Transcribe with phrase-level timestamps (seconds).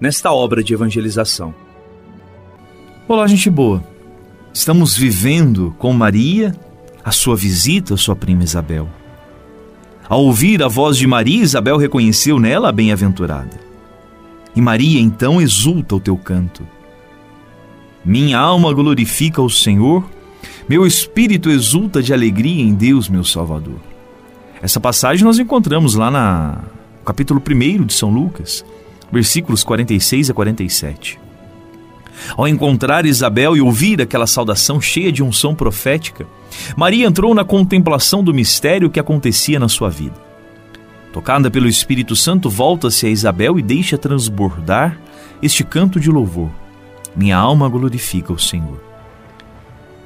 [0.00, 1.54] nesta obra de evangelização.
[3.06, 3.82] Olá, gente boa.
[4.52, 6.54] Estamos vivendo com Maria
[7.04, 8.88] a sua visita à sua prima Isabel.
[10.08, 13.58] Ao ouvir a voz de Maria, Isabel reconheceu nela a bem-aventurada.
[14.54, 16.66] E Maria então exulta o teu canto.
[18.04, 20.08] Minha alma glorifica o Senhor,
[20.68, 23.78] meu espírito exulta de alegria em Deus, meu Salvador.
[24.62, 28.64] Essa passagem nós encontramos lá no capítulo 1 de São Lucas
[29.10, 31.18] versículos 46 a 47.
[32.36, 36.26] Ao encontrar Isabel e ouvir aquela saudação cheia de unção profética,
[36.76, 40.16] Maria entrou na contemplação do mistério que acontecia na sua vida.
[41.12, 44.98] Tocada pelo Espírito Santo, volta-se a Isabel e deixa transbordar
[45.42, 46.50] este canto de louvor.
[47.16, 48.80] Minha alma glorifica o Senhor.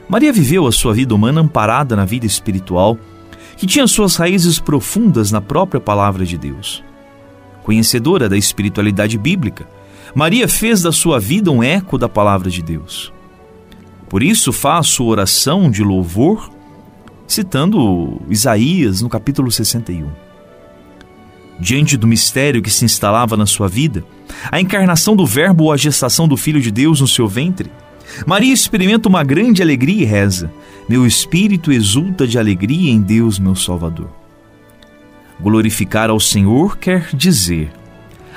[0.09, 2.98] Maria viveu a sua vida humana amparada na vida espiritual,
[3.56, 6.82] que tinha suas raízes profundas na própria palavra de Deus.
[7.62, 9.69] Conhecedora da espiritualidade bíblica,
[10.15, 13.12] Maria fez da sua vida um eco da palavra de Deus.
[14.09, 16.51] Por isso faço oração de louvor,
[17.27, 20.11] citando Isaías no capítulo 61.
[21.59, 24.05] Diante do mistério que se instalava na sua vida,
[24.51, 27.71] a encarnação do Verbo ou a gestação do Filho de Deus no seu ventre,
[28.27, 30.53] Maria experimenta uma grande alegria e reza:
[30.89, 34.22] Meu espírito exulta de alegria em Deus, meu Salvador.
[35.42, 37.72] Glorificar ao Senhor quer dizer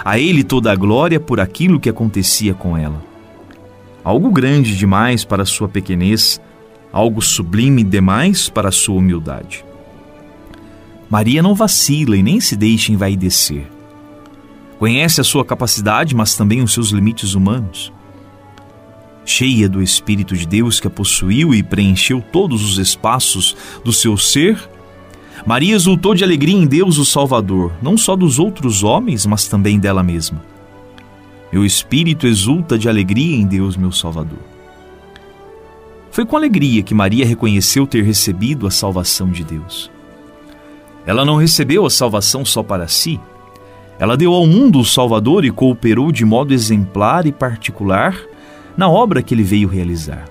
[0.03, 3.01] a Ele toda a glória por aquilo que acontecia com ela.
[4.03, 6.39] Algo grande demais para sua pequenez,
[6.91, 9.63] algo sublime demais para sua humildade.
[11.09, 13.66] Maria não vacila e nem se deixa envaidecer.
[14.77, 17.91] Conhece a sua capacidade, mas também os seus limites humanos.
[19.23, 24.17] Cheia do Espírito de Deus que a possuiu e preencheu todos os espaços do seu
[24.17, 24.69] ser,
[25.45, 29.79] Maria exultou de alegria em Deus, o Salvador, não só dos outros homens, mas também
[29.79, 30.41] dela mesma.
[31.53, 34.39] Meu espírito exulta de alegria em Deus, meu Salvador.
[36.09, 39.91] Foi com alegria que Maria reconheceu ter recebido a salvação de Deus.
[41.05, 43.19] Ela não recebeu a salvação só para si.
[44.00, 48.17] Ela deu ao mundo o Salvador e cooperou de modo exemplar e particular
[48.75, 50.25] na obra que ele veio realizar.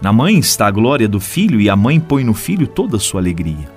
[0.00, 3.00] Na mãe está a glória do filho e a mãe põe no filho toda a
[3.00, 3.70] sua alegria.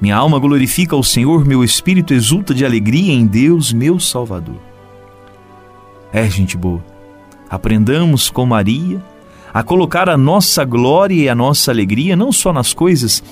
[0.00, 4.60] Minha alma glorifica ao Senhor, meu espírito exulta de alegria em Deus, meu Salvador.
[6.12, 6.84] É, gente boa,
[7.48, 9.02] aprendamos com Maria
[9.52, 13.22] a colocar a nossa glória e a nossa alegria não só nas coisas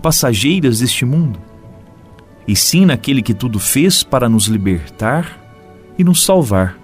[0.00, 1.38] passageiras deste mundo,
[2.48, 5.38] e sim naquele que tudo fez para nos libertar
[5.98, 6.78] e nos salvar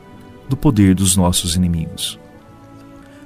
[0.49, 2.19] do poder dos nossos inimigos.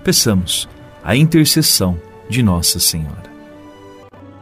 [0.05, 0.69] Peçamos
[1.05, 3.35] a intercessão de Nossa Senhora.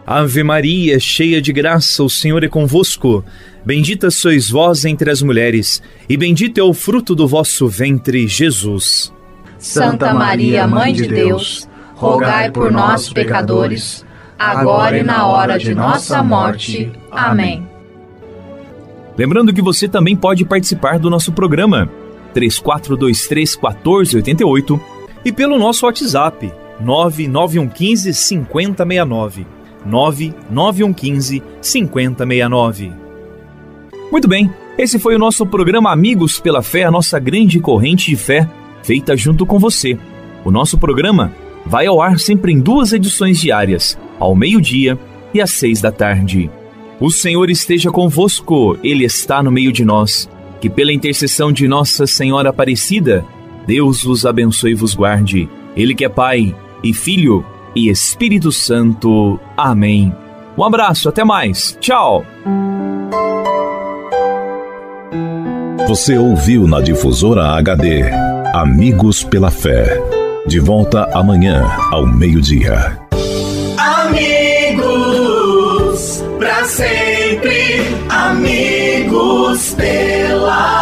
[0.06, 3.24] Ave Maria, cheia de graça, o Senhor é convosco.
[3.64, 9.12] Bendita sois vós entre as mulheres, e bendito é o fruto do vosso ventre, Jesus.
[9.58, 14.04] Santa Maria, Mãe de Deus, rogai por nós, pecadores,
[14.38, 16.90] agora e na hora de nossa morte.
[17.10, 17.66] Amém.
[19.16, 21.88] Lembrando que você também pode participar do nosso programa
[22.32, 24.91] 3423 1488
[25.24, 29.46] e pelo nosso WhatsApp 99115 5069.
[29.84, 32.92] 99115 5069.
[34.10, 38.16] Muito bem, esse foi o nosso programa Amigos pela Fé, a nossa grande corrente de
[38.16, 38.48] fé,
[38.82, 39.98] feita junto com você.
[40.44, 41.32] O nosso programa
[41.64, 44.98] vai ao ar sempre em duas edições diárias, ao meio-dia
[45.32, 46.50] e às seis da tarde.
[47.00, 50.28] O Senhor esteja convosco, Ele está no meio de nós.
[50.60, 53.24] Que pela intercessão de Nossa Senhora Aparecida,
[53.66, 55.48] Deus vos abençoe e vos guarde.
[55.76, 57.44] Ele que é Pai e Filho
[57.74, 59.38] e Espírito Santo.
[59.56, 60.12] Amém.
[60.56, 61.76] Um abraço, até mais.
[61.80, 62.24] Tchau.
[65.88, 68.02] Você ouviu na difusora HD
[68.54, 69.98] Amigos pela Fé.
[70.46, 72.98] De volta amanhã ao meio-dia.
[73.78, 74.82] Amigos,
[76.38, 77.80] para sempre,
[78.10, 80.81] amigos pela